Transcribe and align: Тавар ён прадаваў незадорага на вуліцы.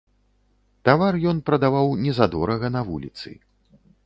Тавар 0.87 1.19
ён 1.31 1.41
прадаваў 1.49 1.93
незадорага 2.07 2.73
на 2.79 2.85
вуліцы. 2.89 3.29